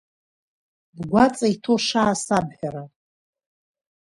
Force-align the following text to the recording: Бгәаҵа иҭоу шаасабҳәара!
Бгәаҵа 0.97 1.47
иҭоу 1.53 1.77
шаасабҳәара! 1.85 2.83